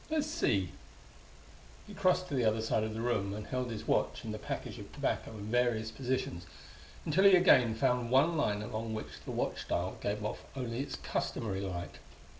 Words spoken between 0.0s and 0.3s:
Let's